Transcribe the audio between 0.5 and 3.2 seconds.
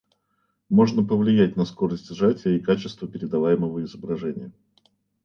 Можно повлиять на скорость сжатия и качество